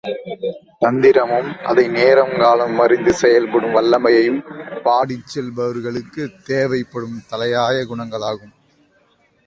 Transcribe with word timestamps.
தந்திரமும், 0.81 1.53
அதை 1.53 1.87
நேரங்காலம் 1.87 2.79
அறிந்து 2.79 3.13
செயல்படும் 3.13 3.75
வல்லமையும், 3.75 4.43
பாடிச்செல்பவருக்குத் 4.83 6.41
தேவைப்படும் 6.43 7.21
தலையாய 7.31 7.85
குணங்களாகும். 7.85 8.53